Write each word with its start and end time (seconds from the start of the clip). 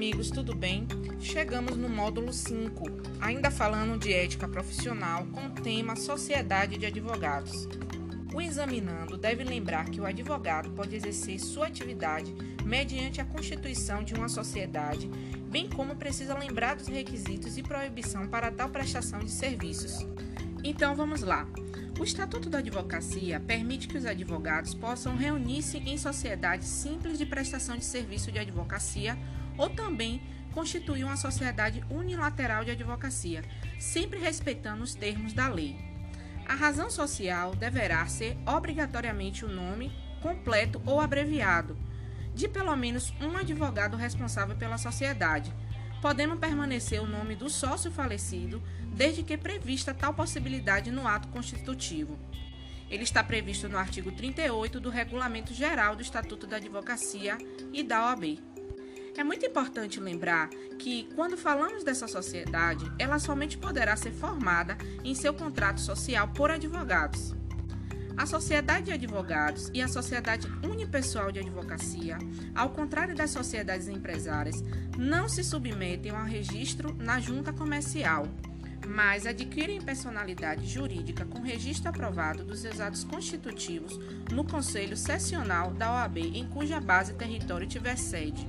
amigos, 0.00 0.30
tudo 0.30 0.54
bem? 0.54 0.88
Chegamos 1.20 1.76
no 1.76 1.86
módulo 1.86 2.32
5, 2.32 2.84
ainda 3.20 3.50
falando 3.50 3.98
de 3.98 4.10
ética 4.10 4.48
profissional, 4.48 5.26
com 5.26 5.46
o 5.46 5.50
tema 5.50 5.94
Sociedade 5.94 6.78
de 6.78 6.86
Advogados. 6.86 7.68
O 8.32 8.40
examinando 8.40 9.18
deve 9.18 9.44
lembrar 9.44 9.90
que 9.90 10.00
o 10.00 10.06
advogado 10.06 10.70
pode 10.70 10.96
exercer 10.96 11.38
sua 11.38 11.66
atividade 11.66 12.34
mediante 12.64 13.20
a 13.20 13.24
constituição 13.26 14.02
de 14.02 14.14
uma 14.14 14.28
sociedade, 14.30 15.06
bem 15.50 15.68
como 15.68 15.96
precisa 15.96 16.38
lembrar 16.38 16.76
dos 16.76 16.88
requisitos 16.88 17.58
e 17.58 17.62
proibição 17.62 18.26
para 18.26 18.50
tal 18.50 18.70
prestação 18.70 19.18
de 19.18 19.30
serviços. 19.30 20.06
Então 20.64 20.96
vamos 20.96 21.20
lá. 21.20 21.46
O 21.98 22.04
Estatuto 22.04 22.48
da 22.48 22.58
Advocacia 22.58 23.38
permite 23.40 23.86
que 23.86 23.98
os 23.98 24.06
advogados 24.06 24.72
possam 24.72 25.16
reunir-se 25.16 25.76
em 25.76 25.98
sociedades 25.98 26.66
simples 26.66 27.18
de 27.18 27.26
prestação 27.26 27.76
de 27.76 27.84
serviço 27.84 28.32
de 28.32 28.38
advocacia 28.38 29.18
ou 29.56 29.70
também 29.70 30.22
constituir 30.52 31.04
uma 31.04 31.16
sociedade 31.16 31.84
unilateral 31.90 32.64
de 32.64 32.72
advocacia, 32.72 33.42
sempre 33.78 34.18
respeitando 34.18 34.82
os 34.82 34.94
termos 34.94 35.32
da 35.32 35.48
lei. 35.48 35.78
A 36.46 36.54
razão 36.54 36.90
social 36.90 37.54
deverá 37.54 38.04
ser 38.06 38.36
obrigatoriamente 38.46 39.44
o 39.44 39.48
nome 39.48 39.92
completo 40.20 40.82
ou 40.84 41.00
abreviado 41.00 41.76
de 42.34 42.48
pelo 42.48 42.74
menos 42.76 43.12
um 43.20 43.36
advogado 43.36 43.96
responsável 43.96 44.56
pela 44.56 44.78
sociedade, 44.78 45.52
podendo 46.00 46.36
permanecer 46.36 47.02
o 47.02 47.06
nome 47.06 47.34
do 47.34 47.50
sócio 47.50 47.90
falecido, 47.90 48.62
desde 48.94 49.22
que 49.22 49.36
prevista 49.36 49.92
tal 49.92 50.14
possibilidade 50.14 50.90
no 50.90 51.06
ato 51.06 51.28
constitutivo. 51.28 52.18
Ele 52.88 53.04
está 53.04 53.22
previsto 53.22 53.68
no 53.68 53.78
artigo 53.78 54.10
38 54.10 54.80
do 54.80 54.90
Regulamento 54.90 55.54
Geral 55.54 55.94
do 55.94 56.02
Estatuto 56.02 56.46
da 56.46 56.56
Advocacia 56.56 57.38
e 57.72 57.82
da 57.82 58.06
OAB. 58.06 58.42
É 59.16 59.24
muito 59.24 59.44
importante 59.44 60.00
lembrar 60.00 60.48
que, 60.78 61.08
quando 61.14 61.36
falamos 61.36 61.84
dessa 61.84 62.06
sociedade, 62.06 62.90
ela 62.98 63.18
somente 63.18 63.58
poderá 63.58 63.96
ser 63.96 64.12
formada 64.12 64.76
em 65.04 65.14
seu 65.14 65.34
contrato 65.34 65.80
social 65.80 66.28
por 66.28 66.50
advogados. 66.50 67.34
A 68.16 68.26
Sociedade 68.26 68.86
de 68.86 68.92
Advogados 68.92 69.70
e 69.72 69.80
a 69.80 69.88
Sociedade 69.88 70.46
Unipessoal 70.62 71.32
de 71.32 71.38
Advocacia, 71.38 72.18
ao 72.54 72.70
contrário 72.70 73.14
das 73.14 73.30
sociedades 73.30 73.88
empresárias, 73.88 74.62
não 74.98 75.28
se 75.28 75.42
submetem 75.42 76.12
ao 76.12 76.24
registro 76.24 76.94
na 76.98 77.18
junta 77.18 77.52
comercial, 77.52 78.26
mas 78.86 79.26
adquirem 79.26 79.80
personalidade 79.80 80.66
jurídica 80.66 81.24
com 81.24 81.40
registro 81.40 81.88
aprovado 81.88 82.44
dos 82.44 82.60
seus 82.60 82.80
atos 82.80 83.04
constitutivos 83.04 83.98
no 84.30 84.44
Conselho 84.44 84.96
Sessional 84.96 85.70
da 85.70 85.92
OAB, 85.92 86.18
em 86.18 86.46
cuja 86.46 86.80
base 86.80 87.14
território 87.14 87.66
tiver 87.66 87.96
sede. 87.96 88.46